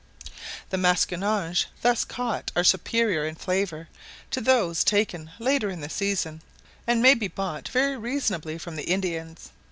[0.71, 3.87] The masquinonge thus caught are superior in flavour
[4.31, 6.41] to those taken later in the season,
[6.87, 9.51] and may be bought very reasonably from the Indians.